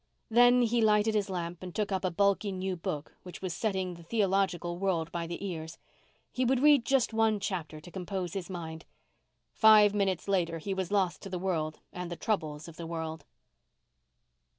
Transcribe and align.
Then 0.31 0.63
he 0.63 0.81
lighted 0.81 1.13
his 1.13 1.29
lamp 1.29 1.61
and 1.61 1.75
took 1.75 1.91
up 1.91 2.03
a 2.03 2.09
bulky 2.09 2.51
new 2.51 2.75
book 2.75 3.13
which 3.21 3.39
was 3.39 3.53
setting 3.53 3.93
the 3.93 4.01
theological 4.01 4.79
world 4.79 5.11
by 5.11 5.27
the 5.27 5.45
ears. 5.45 5.77
He 6.31 6.43
would 6.43 6.59
read 6.59 6.85
just 6.87 7.13
one 7.13 7.39
chapter 7.39 7.79
to 7.79 7.91
compose 7.91 8.33
his 8.33 8.49
mind. 8.49 8.85
Five 9.51 9.93
minutes 9.93 10.27
later 10.27 10.57
he 10.57 10.73
was 10.73 10.89
lost 10.89 11.21
to 11.21 11.29
the 11.29 11.37
world 11.37 11.81
and 11.93 12.09
the 12.09 12.15
troubles 12.15 12.67
of 12.67 12.77
the 12.77 12.87
world. 12.87 13.25